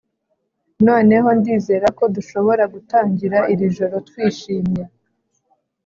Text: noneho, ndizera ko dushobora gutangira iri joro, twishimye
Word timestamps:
noneho, 0.87 1.27
ndizera 1.39 1.87
ko 1.97 2.03
dushobora 2.15 2.63
gutangira 2.73 3.37
iri 3.53 3.65
joro, 3.75 3.95
twishimye 4.07 4.83